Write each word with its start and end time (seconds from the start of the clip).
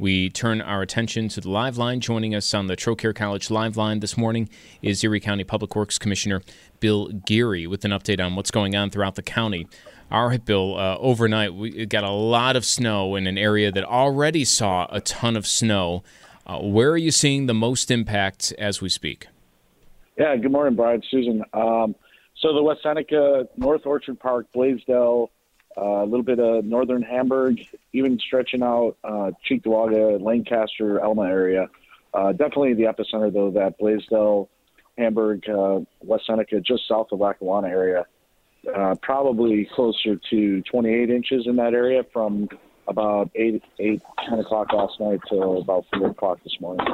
We 0.00 0.30
turn 0.30 0.60
our 0.60 0.80
attention 0.80 1.26
to 1.30 1.40
the 1.40 1.50
live 1.50 1.76
line. 1.76 1.98
Joining 1.98 2.32
us 2.32 2.54
on 2.54 2.68
the 2.68 2.76
Trocaire 2.76 3.12
College 3.12 3.50
live 3.50 3.76
line 3.76 3.98
this 3.98 4.16
morning 4.16 4.48
is 4.80 5.02
Erie 5.02 5.18
County 5.18 5.42
Public 5.42 5.74
Works 5.74 5.98
Commissioner 5.98 6.40
Bill 6.78 7.08
Geary 7.08 7.66
with 7.66 7.84
an 7.84 7.90
update 7.90 8.24
on 8.24 8.36
what's 8.36 8.52
going 8.52 8.76
on 8.76 8.90
throughout 8.90 9.16
the 9.16 9.22
county. 9.22 9.66
All 10.08 10.28
right, 10.28 10.44
Bill. 10.44 10.78
Uh, 10.78 10.96
overnight, 10.98 11.52
we 11.52 11.84
got 11.86 12.04
a 12.04 12.12
lot 12.12 12.54
of 12.54 12.64
snow 12.64 13.16
in 13.16 13.26
an 13.26 13.36
area 13.36 13.72
that 13.72 13.82
already 13.82 14.44
saw 14.44 14.86
a 14.88 15.00
ton 15.00 15.36
of 15.36 15.48
snow. 15.48 16.04
Uh, 16.46 16.60
where 16.60 16.92
are 16.92 16.96
you 16.96 17.10
seeing 17.10 17.46
the 17.46 17.54
most 17.54 17.90
impact 17.90 18.54
as 18.56 18.80
we 18.80 18.88
speak? 18.88 19.26
Yeah, 20.16 20.36
good 20.36 20.52
morning, 20.52 20.76
Brian, 20.76 21.02
Susan. 21.10 21.42
Um, 21.52 21.96
so 22.40 22.54
the 22.54 22.62
West 22.62 22.84
Seneca, 22.84 23.48
North 23.56 23.84
Orchard 23.84 24.20
Park, 24.20 24.46
Blasdell, 24.54 25.30
a 25.78 26.04
little 26.04 26.22
bit 26.22 26.38
of 26.38 26.64
northern 26.64 27.02
Hamburg, 27.02 27.60
even 27.92 28.18
stretching 28.18 28.62
out 28.62 28.96
uh, 29.04 29.30
Cheektowaga, 29.48 30.20
Lancaster, 30.20 31.00
Elma 31.00 31.22
area. 31.22 31.68
Uh, 32.14 32.32
definitely 32.32 32.74
the 32.74 32.84
epicenter, 32.84 33.32
though, 33.32 33.50
that 33.50 33.78
Blasdell, 33.78 34.48
Hamburg, 34.96 35.48
uh, 35.48 35.80
West 36.02 36.26
Seneca, 36.26 36.60
just 36.60 36.88
south 36.88 37.08
of 37.12 37.20
Lackawanna 37.20 37.68
area. 37.68 38.06
Uh, 38.74 38.94
probably 39.00 39.68
closer 39.74 40.16
to 40.30 40.60
28 40.62 41.10
inches 41.10 41.46
in 41.46 41.56
that 41.56 41.74
area 41.74 42.04
from 42.12 42.48
about 42.88 43.30
8, 43.34 43.62
8 43.78 44.02
10 44.28 44.38
o'clock 44.40 44.72
last 44.72 44.98
night 44.98 45.20
till 45.28 45.58
about 45.58 45.84
4 45.96 46.08
o'clock 46.08 46.40
this 46.42 46.56
morning. 46.60 46.86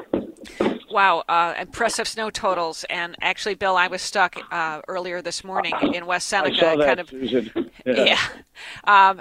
Wow, 0.91 1.25
uh, 1.29 1.55
impressive 1.59 2.07
snow 2.07 2.31
totals. 2.31 2.85
And 2.91 3.17
actually, 3.21 3.55
Bill, 3.55 3.77
I 3.77 3.87
was 3.87 4.03
stuck 4.03 4.37
uh, 4.53 4.83
earlier 4.87 5.23
this 5.23 5.43
morning 5.43 5.75
in 5.95 6.07
West 6.07 6.29
Seneca. 6.29 6.55
I 6.55 6.61
saw 6.61 6.77
that, 6.77 6.87
kind 6.87 7.01
of, 7.01 7.09
Susan. 7.09 7.64
Yeah. 7.85 8.05
yeah. 8.05 8.21
Um, 8.85 9.21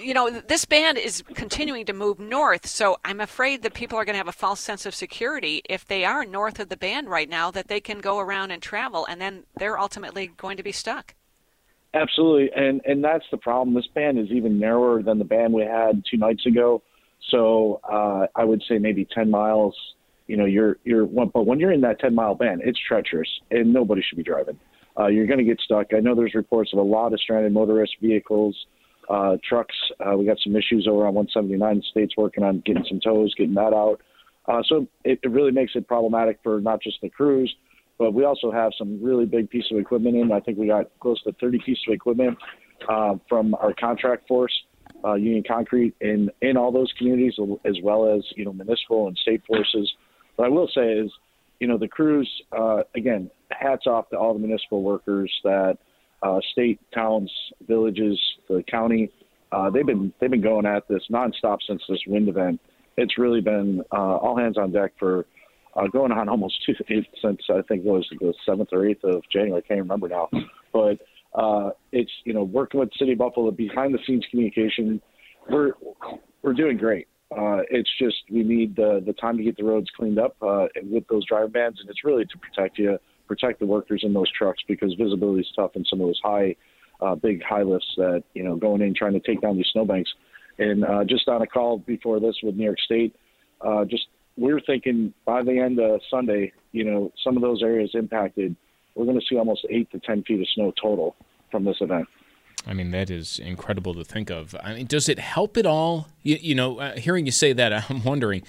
you 0.00 0.14
know, 0.14 0.30
this 0.30 0.64
band 0.64 0.98
is 0.98 1.22
continuing 1.34 1.84
to 1.86 1.92
move 1.92 2.18
north, 2.18 2.66
so 2.66 2.98
I'm 3.04 3.20
afraid 3.20 3.62
that 3.62 3.74
people 3.74 3.98
are 3.98 4.04
going 4.04 4.14
to 4.14 4.18
have 4.18 4.28
a 4.28 4.32
false 4.32 4.60
sense 4.60 4.86
of 4.86 4.94
security 4.94 5.62
if 5.68 5.86
they 5.86 6.04
are 6.04 6.24
north 6.24 6.58
of 6.58 6.68
the 6.68 6.76
band 6.76 7.10
right 7.10 7.28
now, 7.28 7.50
that 7.50 7.68
they 7.68 7.80
can 7.80 7.98
go 7.98 8.18
around 8.18 8.50
and 8.50 8.62
travel, 8.62 9.04
and 9.06 9.20
then 9.20 9.44
they're 9.58 9.78
ultimately 9.78 10.28
going 10.28 10.56
to 10.56 10.62
be 10.62 10.72
stuck. 10.72 11.14
Absolutely, 11.94 12.50
and 12.54 12.80
and 12.84 13.02
that's 13.02 13.24
the 13.30 13.38
problem. 13.38 13.74
This 13.74 13.86
band 13.86 14.18
is 14.18 14.30
even 14.30 14.58
narrower 14.58 15.02
than 15.02 15.18
the 15.18 15.24
band 15.24 15.52
we 15.52 15.62
had 15.62 16.02
two 16.10 16.18
nights 16.18 16.44
ago. 16.46 16.82
So 17.30 17.80
uh, 17.88 18.26
I 18.34 18.44
would 18.44 18.62
say 18.68 18.78
maybe 18.78 19.06
10 19.06 19.30
miles. 19.30 19.74
You 20.26 20.36
know, 20.36 20.44
you're 20.44 20.76
you're 20.84 21.06
but 21.06 21.46
when 21.46 21.58
you're 21.58 21.72
in 21.72 21.80
that 21.82 22.00
10 22.00 22.14
mile 22.14 22.34
band, 22.34 22.60
it's 22.64 22.78
treacherous, 22.78 23.28
and 23.50 23.72
nobody 23.72 24.02
should 24.02 24.18
be 24.18 24.22
driving. 24.22 24.58
Uh, 24.98 25.06
you're 25.06 25.26
going 25.26 25.38
to 25.38 25.44
get 25.44 25.60
stuck. 25.60 25.88
I 25.94 26.00
know 26.00 26.14
there's 26.14 26.34
reports 26.34 26.72
of 26.72 26.78
a 26.78 26.82
lot 26.82 27.12
of 27.12 27.20
stranded 27.20 27.52
motorist 27.52 27.96
vehicles, 28.02 28.56
uh, 29.08 29.36
trucks. 29.48 29.74
Uh, 30.04 30.16
we 30.16 30.26
got 30.26 30.38
some 30.42 30.56
issues 30.56 30.86
over 30.88 31.06
on 31.06 31.14
179. 31.14 31.82
States 31.90 32.14
working 32.16 32.44
on 32.44 32.62
getting 32.66 32.84
some 32.88 33.00
tows, 33.00 33.34
getting 33.36 33.54
that 33.54 33.72
out. 33.72 34.00
Uh, 34.46 34.62
so 34.66 34.86
it, 35.04 35.20
it 35.22 35.30
really 35.30 35.52
makes 35.52 35.72
it 35.74 35.86
problematic 35.86 36.40
for 36.42 36.60
not 36.60 36.82
just 36.82 36.96
the 37.02 37.10
crews, 37.10 37.54
but 37.98 38.12
we 38.12 38.24
also 38.24 38.50
have 38.50 38.72
some 38.78 39.02
really 39.02 39.26
big 39.26 39.50
pieces 39.50 39.72
of 39.72 39.78
equipment 39.78 40.16
in. 40.16 40.32
I 40.32 40.40
think 40.40 40.58
we 40.58 40.66
got 40.66 40.86
close 41.00 41.22
to 41.24 41.32
30 41.32 41.58
pieces 41.64 41.84
of 41.88 41.94
equipment 41.94 42.38
uh, 42.88 43.16
from 43.28 43.54
our 43.54 43.74
contract 43.74 44.26
force, 44.26 44.52
uh, 45.04 45.14
Union 45.14 45.44
Concrete, 45.46 45.94
in 46.00 46.30
in 46.40 46.56
all 46.56 46.72
those 46.72 46.92
communities, 46.96 47.34
as 47.64 47.76
well 47.82 48.08
as 48.08 48.22
you 48.36 48.44
know 48.44 48.52
municipal 48.52 49.08
and 49.08 49.16
state 49.18 49.42
forces. 49.46 49.92
What 50.36 50.46
I 50.46 50.48
will 50.48 50.68
say 50.74 50.92
is, 50.92 51.10
you 51.60 51.66
know, 51.66 51.78
the 51.78 51.88
crews 51.88 52.30
uh, 52.56 52.82
again, 52.94 53.30
hats 53.50 53.86
off 53.86 54.08
to 54.10 54.16
all 54.16 54.32
the 54.32 54.38
municipal 54.38 54.82
workers 54.82 55.32
that 55.44 55.78
uh, 56.22 56.40
state, 56.52 56.80
towns, 56.92 57.30
villages, 57.66 58.18
the 58.48 58.62
county. 58.70 59.10
Uh, 59.50 59.70
they've 59.70 59.86
been 59.86 60.12
they've 60.20 60.30
been 60.30 60.42
going 60.42 60.66
at 60.66 60.86
this 60.88 61.02
nonstop 61.10 61.58
since 61.66 61.82
this 61.88 62.00
wind 62.06 62.28
event. 62.28 62.60
It's 62.96 63.16
really 63.18 63.40
been 63.40 63.82
uh, 63.92 64.16
all 64.16 64.36
hands 64.36 64.58
on 64.58 64.72
deck 64.72 64.92
for 64.98 65.26
uh, 65.74 65.86
going 65.88 66.12
on 66.12 66.28
almost 66.28 66.54
two, 66.66 66.74
since 67.22 67.40
I 67.48 67.62
think 67.68 67.84
it 67.84 67.88
was 67.88 68.06
the 68.20 68.34
seventh 68.44 68.70
or 68.72 68.86
eighth 68.86 69.04
of 69.04 69.22
January. 69.32 69.62
I 69.64 69.66
can't 69.66 69.80
remember 69.80 70.08
now, 70.08 70.28
but 70.72 70.98
uh, 71.34 71.70
it's 71.92 72.10
you 72.24 72.34
know 72.34 72.44
working 72.44 72.80
with 72.80 72.90
City 72.98 73.14
Buffalo 73.14 73.50
behind 73.50 73.94
the 73.94 73.98
scenes 74.06 74.26
communication. 74.30 75.00
We're 75.50 75.72
we're 76.42 76.54
doing 76.54 76.76
great. 76.76 77.08
Uh, 77.30 77.60
it's 77.70 77.90
just 78.00 78.16
we 78.30 78.42
need 78.42 78.74
the 78.76 79.02
the 79.04 79.12
time 79.12 79.36
to 79.36 79.42
get 79.42 79.56
the 79.56 79.64
roads 79.64 79.88
cleaned 79.94 80.18
up 80.18 80.34
uh, 80.40 80.66
with 80.84 81.06
those 81.08 81.26
driver 81.26 81.48
bans, 81.48 81.78
and 81.80 81.90
it's 81.90 82.04
really 82.04 82.24
to 82.24 82.38
protect 82.38 82.78
you, 82.78 82.98
protect 83.26 83.60
the 83.60 83.66
workers 83.66 84.02
in 84.02 84.14
those 84.14 84.30
trucks 84.32 84.62
because 84.66 84.94
visibility 84.94 85.42
is 85.42 85.52
tough 85.54 85.72
in 85.74 85.84
some 85.84 86.00
of 86.00 86.06
those 86.06 86.20
high, 86.22 86.56
uh, 87.02 87.14
big 87.14 87.42
high 87.42 87.62
lifts 87.62 87.92
that 87.98 88.24
you 88.32 88.42
know 88.42 88.56
going 88.56 88.80
in 88.80 88.94
trying 88.94 89.12
to 89.12 89.20
take 89.20 89.42
down 89.42 89.56
these 89.56 89.68
snowbanks. 89.72 90.10
And 90.58 90.84
uh, 90.84 91.04
just 91.04 91.28
on 91.28 91.42
a 91.42 91.46
call 91.46 91.78
before 91.78 92.18
this 92.18 92.36
with 92.42 92.56
New 92.56 92.64
York 92.64 92.80
State, 92.80 93.14
uh, 93.60 93.84
just 93.84 94.06
we're 94.38 94.60
thinking 94.60 95.12
by 95.24 95.42
the 95.42 95.58
end 95.58 95.78
of 95.80 96.00
Sunday, 96.10 96.52
you 96.72 96.84
know, 96.84 97.12
some 97.22 97.36
of 97.36 97.42
those 97.42 97.62
areas 97.62 97.90
impacted, 97.94 98.56
we're 98.94 99.04
going 99.04 99.18
to 99.18 99.26
see 99.28 99.36
almost 99.36 99.66
eight 99.68 99.90
to 99.92 100.00
10 100.00 100.22
feet 100.24 100.40
of 100.40 100.46
snow 100.54 100.72
total 100.80 101.16
from 101.50 101.64
this 101.64 101.76
event. 101.80 102.06
I 102.68 102.74
mean, 102.74 102.90
that 102.90 103.08
is 103.08 103.38
incredible 103.38 103.94
to 103.94 104.04
think 104.04 104.30
of. 104.30 104.54
I 104.62 104.74
mean, 104.74 104.86
does 104.86 105.08
it 105.08 105.18
help 105.18 105.56
at 105.56 105.64
all? 105.64 106.08
You, 106.22 106.36
you 106.40 106.54
know, 106.54 106.78
uh, 106.78 106.96
hearing 106.96 107.24
you 107.24 107.32
say 107.32 107.54
that, 107.54 107.72
I'm 107.90 108.04
wondering. 108.04 108.42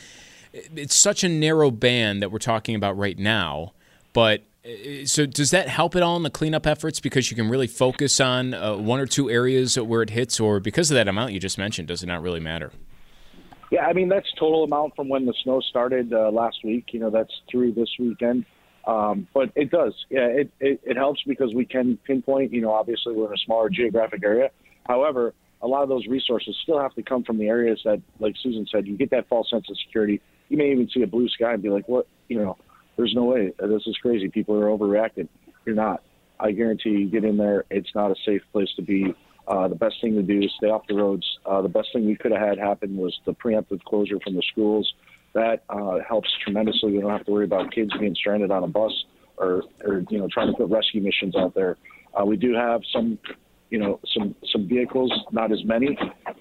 It's 0.52 0.96
such 0.96 1.24
a 1.24 1.30
narrow 1.30 1.72
band 1.72 2.22
that 2.22 2.32
we're 2.32 2.40
talking 2.40 2.76
about 2.76 2.98
right 2.98 3.18
now, 3.18 3.74
but 4.14 4.44
uh, 4.66 5.06
so 5.06 5.26
does 5.26 5.52
that 5.52 5.70
help 5.70 5.96
at 5.96 6.02
all 6.02 6.18
in 6.18 6.24
the 6.24 6.30
cleanup 6.30 6.68
efforts 6.68 7.00
because 7.00 7.30
you 7.32 7.38
can 7.38 7.50
really 7.50 7.68
focus 7.68 8.20
on 8.20 8.54
uh, 8.54 8.76
one 8.76 9.00
or 9.00 9.06
two 9.06 9.30
areas 9.30 9.80
where 9.80 10.02
it 10.02 10.10
hits, 10.10 10.40
or 10.40 10.60
because 10.60 10.92
of 10.92 10.96
that 10.96 11.08
amount 11.08 11.34
you 11.34 11.40
just 11.40 11.58
mentioned, 11.58 11.88
does 11.88 12.04
it 12.04 12.08
not 12.08 12.22
really 12.22 12.40
matter? 12.40 12.72
Yeah, 13.72 13.86
I 13.86 13.94
mean 13.94 14.10
that's 14.10 14.28
total 14.40 14.64
amount 14.64 14.96
from 14.96 15.08
when 15.08 15.26
the 15.26 15.34
snow 15.44 15.62
started 15.62 16.12
uh, 16.12 16.32
last 16.32 16.58
week. 16.64 16.88
You 16.92 17.00
know, 17.00 17.12
that's 17.12 17.32
through 17.50 17.74
this 17.74 17.90
weekend. 18.00 18.46
Um, 18.90 19.28
but 19.36 19.52
it 19.56 19.70
does, 19.70 19.94
yeah, 20.10 20.26
it, 20.26 20.52
it, 20.60 20.82
it 20.84 20.98
helps 20.98 21.22
because 21.28 21.54
we 21.54 21.64
can 21.64 21.98
pinpoint. 22.06 22.52
You 22.52 22.62
know, 22.62 22.74
obviously 22.74 23.14
we're 23.14 23.28
in 23.28 23.34
a 23.34 23.46
smaller 23.46 23.70
geographic 23.70 24.24
area. 24.24 24.50
However, 24.88 25.36
a 25.62 25.68
lot 25.68 25.84
of 25.84 25.90
those 25.90 26.08
resources 26.08 26.58
still 26.64 26.80
have 26.80 26.96
to 26.96 27.04
come 27.04 27.24
from 27.24 27.38
the 27.38 27.50
areas 27.50 27.80
that, 27.86 28.02
like 28.20 28.34
Susan 28.42 28.66
said, 28.72 28.88
you 28.88 28.98
get 28.98 29.12
that 29.12 29.28
false 29.30 29.48
sense 29.52 29.70
of 29.70 29.78
security. 29.86 30.22
You 30.48 30.58
may 30.58 30.72
even 30.72 30.90
see 30.90 31.04
a 31.04 31.08
blue 31.08 31.30
sky 31.30 31.54
and 31.54 31.62
be 31.62 31.70
like, 31.70 31.88
"What? 31.88 32.08
You 32.30 32.40
know, 32.40 32.58
there's 32.98 33.14
no 33.14 33.26
way. 33.26 33.54
This 33.60 33.86
is 33.86 33.96
crazy. 34.02 34.28
People 34.28 34.56
are 34.56 34.76
overreacting." 34.76 35.28
You're 35.66 35.76
not. 35.76 36.02
I 36.40 36.52
guarantee 36.52 36.92
you, 36.92 37.10
get 37.10 37.24
in 37.26 37.38
there. 37.38 37.66
It's 37.70 37.94
not 37.94 38.10
a 38.10 38.16
safe 38.26 38.42
place 38.52 38.70
to 38.78 38.82
be. 38.82 39.14
Uh, 39.48 39.68
the 39.68 39.76
best 39.76 39.96
thing 40.02 40.16
to 40.16 40.24
do 40.24 40.42
is 40.42 40.52
stay 40.58 40.68
off 40.68 40.88
the 40.88 40.96
roads. 40.96 41.28
Uh, 41.46 41.62
the 41.62 41.70
best 41.70 41.90
thing 41.94 42.08
we 42.08 42.16
could 42.16 42.32
have 42.32 42.42
had 42.42 42.58
happen 42.58 42.98
was 42.98 43.20
the 43.26 43.34
preemptive 43.34 43.84
closure 43.84 44.20
from 44.24 44.36
the 44.36 44.44
schools. 44.52 44.92
That 45.34 45.64
uh, 45.70 46.00
helps 46.08 46.30
tremendously. 46.44 46.92
We 46.94 47.02
don't 47.02 47.12
have 47.12 47.26
to 47.26 47.32
worry 47.32 47.46
about 47.46 47.72
kids 47.72 47.92
being 48.00 48.16
stranded 48.16 48.52
on 48.52 48.64
a 48.64 48.68
bus 48.68 48.92
or, 49.38 49.64
or 49.84 50.04
you 50.10 50.18
know, 50.18 50.28
trying 50.32 50.48
to 50.48 50.54
put 50.54 50.70
rescue 50.70 51.02
missions 51.02 51.36
out 51.36 51.54
there. 51.54 51.78
Uh, 52.20 52.26
we 52.26 52.36
do 52.36 52.54
have 52.54 52.82
some, 52.92 53.20
you 53.70 53.78
know, 53.78 54.00
some 54.14 54.36
some 54.52 54.68
vehicles, 54.68 55.12
not 55.32 55.52
as 55.52 55.64
many. 55.64 55.98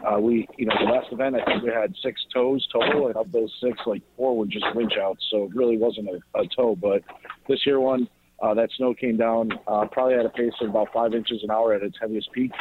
Uh, 0.06 0.18
we, 0.18 0.48
you 0.56 0.66
know, 0.66 0.74
the 0.78 0.90
last 0.90 1.12
event 1.12 1.36
I 1.36 1.44
think 1.44 1.62
we 1.62 1.70
had 1.70 1.94
six 2.02 2.24
tows 2.32 2.66
total, 2.72 3.08
and 3.08 3.16
of 3.16 3.30
those 3.30 3.52
six, 3.62 3.78
like 3.86 4.02
four 4.16 4.36
were 4.36 4.46
just 4.46 4.64
winch 4.74 4.94
outs, 5.00 5.24
so 5.30 5.44
it 5.44 5.54
really 5.54 5.76
wasn't 5.76 6.08
a, 6.08 6.38
a 6.38 6.46
tow. 6.56 6.74
But 6.74 7.02
this 7.48 7.66
year 7.66 7.80
one, 7.80 8.08
Uh, 8.40 8.54
that 8.54 8.70
snow 8.76 8.94
came 8.94 9.16
down 9.16 9.50
uh, 9.66 9.84
probably 9.90 10.14
at 10.14 10.24
a 10.24 10.28
pace 10.28 10.52
of 10.60 10.68
about 10.70 10.88
five 10.92 11.12
inches 11.12 11.42
an 11.42 11.50
hour 11.50 11.74
at 11.74 11.82
its 11.82 11.96
heaviest 12.00 12.30
peak. 12.30 12.52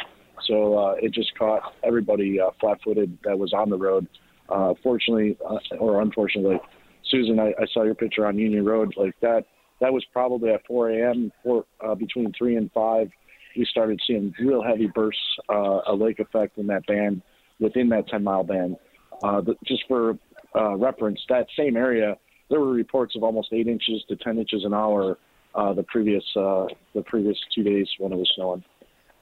So 0.48 0.76
uh, 0.76 0.94
it 1.00 1.10
just 1.14 1.30
caught 1.38 1.62
everybody 1.84 2.40
uh, 2.40 2.50
flat-footed 2.60 3.18
that 3.22 3.38
was 3.38 3.52
on 3.52 3.70
the 3.70 3.76
road. 3.76 4.08
Uh, 4.48 4.74
fortunately, 4.82 5.36
uh, 5.48 5.76
or 5.78 6.00
unfortunately, 6.00 6.58
Susan, 7.10 7.38
I, 7.38 7.48
I 7.60 7.66
saw 7.72 7.82
your 7.84 7.94
picture 7.94 8.26
on 8.26 8.38
Union 8.38 8.64
Road. 8.64 8.94
Like 8.96 9.14
that, 9.20 9.44
that 9.80 9.92
was 9.92 10.04
probably 10.12 10.50
at 10.50 10.66
4 10.66 10.90
a.m. 10.90 11.32
For, 11.42 11.64
uh, 11.84 11.94
between 11.94 12.32
three 12.36 12.56
and 12.56 12.70
five, 12.72 13.08
we 13.56 13.64
started 13.64 14.00
seeing 14.06 14.34
real 14.40 14.62
heavy 14.62 14.86
bursts, 14.94 15.20
uh, 15.48 15.80
a 15.86 15.94
lake 15.94 16.20
effect 16.20 16.58
in 16.58 16.66
that 16.68 16.86
band 16.86 17.22
within 17.60 17.88
that 17.90 18.08
10-mile 18.08 18.44
band. 18.44 18.76
Uh, 19.22 19.40
the, 19.40 19.54
just 19.66 19.82
for 19.88 20.18
uh, 20.54 20.76
reference, 20.76 21.20
that 21.28 21.46
same 21.56 21.76
area, 21.76 22.16
there 22.50 22.60
were 22.60 22.72
reports 22.72 23.16
of 23.16 23.22
almost 23.22 23.48
eight 23.52 23.66
inches 23.66 24.02
to 24.08 24.16
10 24.16 24.38
inches 24.38 24.64
an 24.64 24.74
hour 24.74 25.18
uh, 25.54 25.72
the 25.72 25.82
previous 25.84 26.24
uh, 26.36 26.66
the 26.94 27.02
previous 27.06 27.36
two 27.54 27.62
days 27.62 27.88
when 27.98 28.12
it 28.12 28.16
was 28.16 28.30
snowing. 28.36 28.62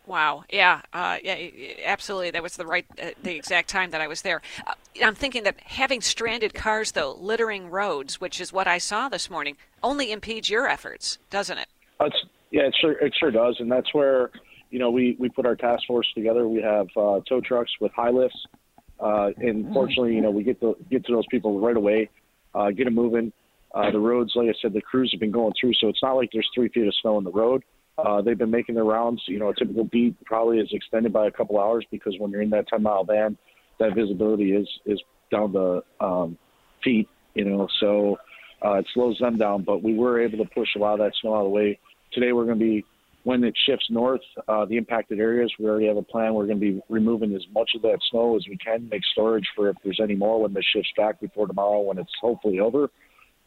Wow. 0.06 0.44
Yeah. 0.50 0.82
Uh, 0.92 1.18
yeah. 1.22 1.48
Absolutely. 1.84 2.30
That 2.30 2.42
was 2.42 2.56
the 2.56 2.64
right, 2.66 2.86
uh, 3.02 3.10
the 3.22 3.34
exact 3.34 3.68
time 3.68 3.90
that 3.90 4.00
I 4.00 4.06
was 4.06 4.22
there. 4.22 4.40
Uh, 4.66 4.74
I'm 5.02 5.16
thinking 5.16 5.42
that 5.42 5.56
having 5.64 6.00
stranded 6.00 6.54
cars, 6.54 6.92
though, 6.92 7.16
littering 7.20 7.70
roads, 7.70 8.20
which 8.20 8.40
is 8.40 8.52
what 8.52 8.68
I 8.68 8.78
saw 8.78 9.08
this 9.08 9.28
morning, 9.28 9.56
only 9.82 10.12
impedes 10.12 10.48
your 10.48 10.68
efforts, 10.68 11.18
doesn't 11.30 11.58
it? 11.58 11.68
It's, 12.00 12.16
yeah, 12.50 12.62
it 12.62 12.76
sure 12.80 12.92
it 12.92 13.12
sure 13.18 13.30
does, 13.30 13.56
and 13.58 13.70
that's 13.70 13.92
where 13.92 14.30
you 14.70 14.78
know 14.78 14.90
we 14.90 15.16
we 15.18 15.28
put 15.28 15.46
our 15.46 15.56
task 15.56 15.82
force 15.86 16.06
together. 16.14 16.46
We 16.46 16.62
have 16.62 16.86
uh, 16.96 17.20
tow 17.28 17.40
trucks 17.40 17.72
with 17.80 17.92
high 17.92 18.10
lifts, 18.10 18.46
uh, 19.00 19.30
and 19.38 19.72
fortunately, 19.72 20.14
you 20.14 20.20
know, 20.20 20.30
we 20.30 20.44
get 20.44 20.60
to 20.60 20.76
get 20.90 21.04
to 21.06 21.12
those 21.12 21.26
people 21.30 21.58
right 21.60 21.76
away, 21.76 22.08
uh, 22.54 22.70
get 22.70 22.84
them 22.84 22.94
moving. 22.94 23.32
Uh, 23.74 23.90
the 23.90 23.98
roads, 23.98 24.32
like 24.36 24.48
I 24.48 24.54
said, 24.62 24.72
the 24.72 24.80
crews 24.80 25.10
have 25.12 25.20
been 25.20 25.32
going 25.32 25.52
through, 25.60 25.74
so 25.74 25.88
it's 25.88 26.02
not 26.02 26.12
like 26.12 26.30
there's 26.32 26.48
three 26.54 26.68
feet 26.68 26.86
of 26.86 26.94
snow 27.02 27.18
in 27.18 27.24
the 27.24 27.32
road. 27.32 27.62
Uh, 27.98 28.20
they've 28.20 28.38
been 28.38 28.50
making 28.50 28.74
their 28.74 28.84
rounds. 28.84 29.22
You 29.26 29.38
know, 29.38 29.48
a 29.48 29.54
typical 29.54 29.84
beat 29.84 30.22
probably 30.24 30.58
is 30.58 30.68
extended 30.72 31.12
by 31.12 31.26
a 31.26 31.30
couple 31.30 31.58
hours 31.58 31.84
because 31.90 32.14
when 32.18 32.30
you're 32.30 32.42
in 32.42 32.50
that 32.50 32.68
10 32.68 32.82
mile 32.82 33.04
band, 33.04 33.36
that 33.78 33.94
visibility 33.94 34.52
is 34.52 34.68
is 34.84 35.00
down 35.30 35.52
the 35.52 35.82
um, 36.00 36.38
feet. 36.84 37.08
You 37.34 37.44
know, 37.44 37.68
so 37.80 38.16
uh, 38.64 38.74
it 38.74 38.86
slows 38.94 39.18
them 39.18 39.38
down. 39.38 39.62
But 39.62 39.82
we 39.82 39.94
were 39.94 40.20
able 40.20 40.38
to 40.44 40.50
push 40.50 40.68
a 40.76 40.78
lot 40.78 40.94
of 40.94 40.98
that 41.00 41.12
snow 41.20 41.34
out 41.34 41.40
of 41.40 41.44
the 41.44 41.50
way. 41.50 41.78
Today 42.12 42.32
we're 42.32 42.44
going 42.44 42.58
to 42.58 42.64
be 42.64 42.84
when 43.24 43.42
it 43.42 43.54
shifts 43.66 43.86
north, 43.90 44.20
uh, 44.46 44.64
the 44.66 44.76
impacted 44.76 45.18
areas. 45.18 45.52
We 45.58 45.66
already 45.66 45.88
have 45.88 45.96
a 45.96 46.02
plan. 46.02 46.34
We're 46.34 46.46
going 46.46 46.60
to 46.60 46.72
be 46.74 46.80
removing 46.88 47.34
as 47.34 47.42
much 47.52 47.72
of 47.74 47.82
that 47.82 47.98
snow 48.10 48.36
as 48.36 48.46
we 48.48 48.56
can, 48.56 48.88
make 48.88 49.02
storage 49.12 49.48
for 49.56 49.68
if 49.68 49.76
there's 49.82 49.98
any 50.00 50.14
more 50.14 50.40
when 50.40 50.54
this 50.54 50.64
shifts 50.72 50.92
back 50.96 51.20
before 51.20 51.48
tomorrow 51.48 51.80
when 51.80 51.98
it's 51.98 52.12
hopefully 52.20 52.60
over. 52.60 52.88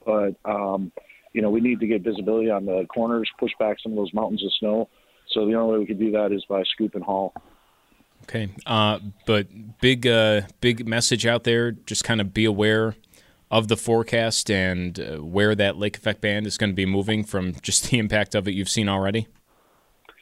But 0.05 0.35
um, 0.43 0.91
you 1.33 1.41
know, 1.41 1.49
we 1.49 1.61
need 1.61 1.79
to 1.79 1.87
get 1.87 2.01
visibility 2.01 2.49
on 2.49 2.65
the 2.65 2.85
corners, 2.93 3.29
push 3.39 3.51
back 3.59 3.77
some 3.81 3.91
of 3.91 3.97
those 3.97 4.13
mountains 4.13 4.43
of 4.43 4.51
snow. 4.59 4.89
So 5.31 5.45
the 5.45 5.53
only 5.53 5.73
way 5.73 5.79
we 5.79 5.85
can 5.85 5.99
do 5.99 6.11
that 6.11 6.31
is 6.31 6.43
by 6.49 6.63
scoop 6.63 6.95
and 6.95 7.03
haul. 7.03 7.33
Okay, 8.23 8.49
uh, 8.65 8.99
but 9.25 9.47
big, 9.79 10.05
uh, 10.05 10.41
big 10.59 10.87
message 10.87 11.25
out 11.25 11.43
there. 11.43 11.71
Just 11.71 12.03
kind 12.03 12.19
of 12.19 12.33
be 12.33 12.45
aware 12.45 12.95
of 13.51 13.67
the 13.67 13.77
forecast 13.77 14.51
and 14.51 14.99
uh, 14.99 15.17
where 15.17 15.55
that 15.55 15.77
lake 15.77 15.97
effect 15.97 16.21
band 16.21 16.45
is 16.45 16.57
going 16.57 16.69
to 16.69 16.75
be 16.75 16.85
moving 16.85 17.23
from 17.23 17.53
just 17.61 17.89
the 17.89 17.97
impact 17.99 18.35
of 18.35 18.47
it 18.47 18.53
you've 18.53 18.69
seen 18.69 18.89
already. 18.89 19.27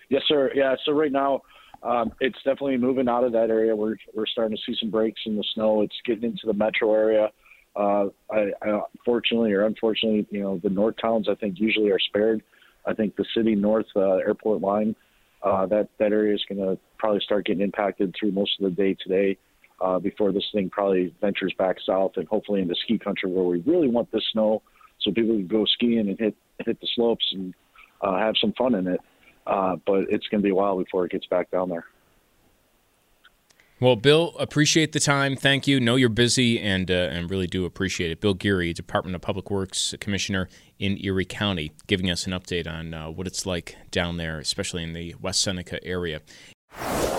Yes, 0.09 0.23
sir. 0.27 0.51
Yeah. 0.55 0.75
So 0.85 0.93
right 0.93 1.11
now, 1.11 1.41
um, 1.83 2.13
it's 2.21 2.37
definitely 2.37 2.77
moving 2.77 3.09
out 3.09 3.23
of 3.23 3.33
that 3.33 3.49
area. 3.49 3.75
We're 3.75 3.95
we're 4.13 4.25
starting 4.25 4.55
to 4.55 4.63
see 4.65 4.77
some 4.79 4.89
breaks 4.89 5.21
in 5.25 5.35
the 5.35 5.43
snow. 5.53 5.81
It's 5.81 5.95
getting 6.05 6.23
into 6.23 6.45
the 6.45 6.53
metro 6.53 6.93
area. 6.93 7.29
Uh, 7.77 8.07
I, 8.31 8.51
I, 8.63 8.81
fortunately 9.05 9.53
or 9.53 9.65
unfortunately, 9.65 10.25
you 10.31 10.41
know, 10.41 10.59
the 10.63 10.69
north 10.69 10.95
towns 10.99 11.27
I 11.29 11.35
think 11.35 11.59
usually 11.59 11.91
are 11.91 11.99
spared. 11.99 12.41
I 12.87 12.93
think 12.93 13.15
the 13.15 13.25
city 13.35 13.53
north 13.53 13.85
uh, 13.95 14.15
airport 14.15 14.61
line, 14.61 14.95
uh, 15.43 15.67
that 15.67 15.89
that 15.99 16.11
area 16.11 16.33
is 16.33 16.43
going 16.49 16.59
to 16.59 16.79
probably 16.97 17.19
start 17.19 17.45
getting 17.45 17.61
impacted 17.61 18.15
through 18.19 18.31
most 18.31 18.59
of 18.59 18.63
the 18.63 18.75
day 18.75 18.97
today. 19.01 19.37
Uh, 19.79 19.99
before 19.99 20.31
this 20.31 20.45
thing 20.51 20.71
probably 20.71 21.13
ventures 21.21 21.53
back 21.59 21.75
south 21.85 22.13
and 22.15 22.27
hopefully 22.27 22.61
into 22.61 22.73
ski 22.83 22.97
country 22.97 23.29
where 23.31 23.43
we 23.43 23.59
really 23.59 23.87
want 23.87 24.11
the 24.11 24.19
snow 24.31 24.59
so 24.99 25.11
people 25.11 25.35
can 25.35 25.45
go 25.45 25.65
skiing 25.65 26.09
and 26.09 26.17
hit 26.17 26.35
hit 26.65 26.81
the 26.81 26.87
slopes 26.95 27.25
and 27.31 27.53
uh, 28.01 28.17
have 28.17 28.33
some 28.41 28.53
fun 28.53 28.73
in 28.73 28.87
it. 28.87 28.99
Uh, 29.45 29.75
but 29.85 30.05
it's 30.09 30.27
going 30.29 30.41
to 30.41 30.43
be 30.43 30.49
a 30.49 30.55
while 30.55 30.79
before 30.79 31.05
it 31.05 31.11
gets 31.11 31.27
back 31.27 31.51
down 31.51 31.69
there. 31.69 31.85
Well, 33.79 33.95
Bill, 33.95 34.33
appreciate 34.39 34.93
the 34.93 34.99
time. 34.99 35.35
Thank 35.35 35.67
you. 35.67 35.79
Know 35.79 35.97
you're 35.97 36.09
busy 36.09 36.59
and 36.59 36.89
uh, 36.89 37.09
and 37.11 37.29
really 37.29 37.45
do 37.45 37.63
appreciate 37.63 38.09
it. 38.09 38.19
Bill 38.19 38.33
Geary, 38.33 38.73
Department 38.73 39.15
of 39.15 39.21
Public 39.21 39.51
Works 39.51 39.93
Commissioner 39.99 40.49
in 40.79 40.97
Erie 41.05 41.25
County, 41.25 41.71
giving 41.85 42.09
us 42.09 42.25
an 42.25 42.33
update 42.33 42.67
on 42.67 42.95
uh, 42.95 43.11
what 43.11 43.27
it's 43.27 43.45
like 43.45 43.77
down 43.91 44.17
there, 44.17 44.39
especially 44.39 44.81
in 44.81 44.93
the 44.93 45.13
West 45.21 45.41
Seneca 45.41 45.83
area. 45.85 46.21